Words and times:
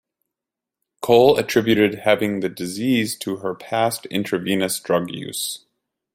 Cole 1.01 1.37
attributed 1.37 1.99
having 2.05 2.39
the 2.39 2.49
disease 2.49 3.15
to 3.19 3.35
her 3.35 3.53
past 3.53 4.07
intravenous 4.07 4.79
drug 4.79 5.11
use. 5.11 5.63